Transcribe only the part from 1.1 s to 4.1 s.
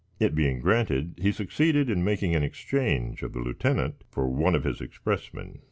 he succeeded in making an exchange of the lieutenant